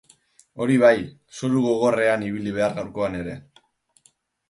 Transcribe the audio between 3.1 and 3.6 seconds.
ere.